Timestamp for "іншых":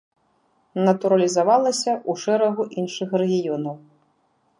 2.85-3.09